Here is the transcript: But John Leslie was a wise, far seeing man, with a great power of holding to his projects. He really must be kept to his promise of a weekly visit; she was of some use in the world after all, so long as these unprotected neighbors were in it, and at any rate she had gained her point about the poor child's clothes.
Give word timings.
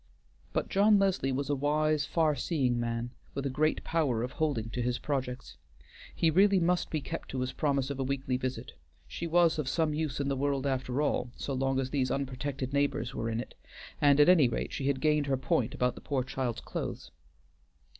But 0.51 0.67
John 0.67 0.97
Leslie 0.97 1.31
was 1.31 1.47
a 1.51 1.55
wise, 1.55 2.07
far 2.07 2.35
seeing 2.35 2.79
man, 2.79 3.11
with 3.35 3.45
a 3.45 3.51
great 3.51 3.83
power 3.83 4.23
of 4.23 4.31
holding 4.31 4.71
to 4.71 4.81
his 4.81 4.97
projects. 4.97 5.57
He 6.15 6.31
really 6.31 6.59
must 6.59 6.89
be 6.89 7.01
kept 7.01 7.29
to 7.29 7.39
his 7.39 7.53
promise 7.53 7.91
of 7.91 7.99
a 7.99 8.03
weekly 8.03 8.35
visit; 8.35 8.71
she 9.07 9.27
was 9.27 9.59
of 9.59 9.69
some 9.69 9.93
use 9.93 10.19
in 10.19 10.27
the 10.27 10.35
world 10.35 10.65
after 10.65 11.03
all, 11.03 11.29
so 11.37 11.53
long 11.53 11.79
as 11.79 11.91
these 11.91 12.09
unprotected 12.09 12.73
neighbors 12.73 13.13
were 13.13 13.29
in 13.29 13.39
it, 13.39 13.53
and 14.01 14.19
at 14.19 14.27
any 14.27 14.47
rate 14.47 14.73
she 14.73 14.87
had 14.87 15.01
gained 15.01 15.27
her 15.27 15.37
point 15.37 15.75
about 15.75 15.93
the 15.93 16.01
poor 16.01 16.23
child's 16.23 16.61
clothes. 16.61 17.11